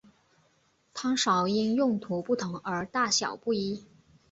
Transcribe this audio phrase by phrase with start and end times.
[0.95, 3.85] 汤勺因用途不同而大小不一。